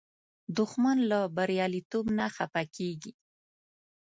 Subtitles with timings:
[0.57, 3.13] دښمن له بریالیتوب نه خفه کېږي